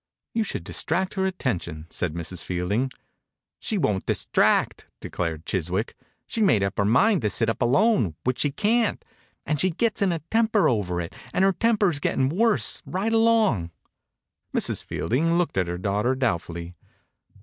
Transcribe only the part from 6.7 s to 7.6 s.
her mind to sit